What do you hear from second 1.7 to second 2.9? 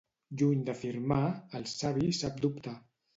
savi sap dubtar.